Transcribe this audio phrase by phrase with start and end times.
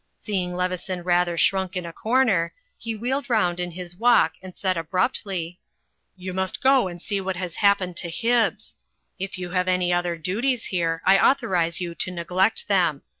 [0.17, 4.75] Seeing Leveson rather shrunk in a comer, he wheeled round in his walk and said
[4.75, 5.59] abruptly:
[6.15, 8.77] "You must go and see what has happened to Hibbs.
[9.19, 13.03] If you have any other duties here, I authorize you to neglect them.